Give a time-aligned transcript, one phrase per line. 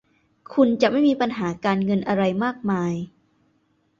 [0.53, 2.93] คุณจะไม่มีปัญหาการเงินอะไรมากมาย